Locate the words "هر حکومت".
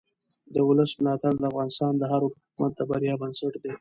2.11-2.71